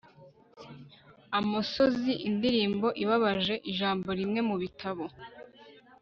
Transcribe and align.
Amosozi 1.39 2.13
indirimbo 2.29 2.87
ibabaje 3.03 3.55
ijambo 3.71 4.07
rimwe 4.19 4.39
mubitabo 4.47 5.05